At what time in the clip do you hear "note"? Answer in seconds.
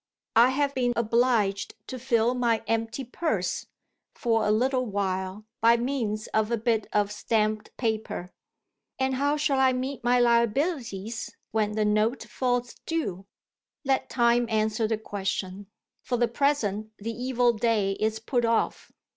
11.85-12.23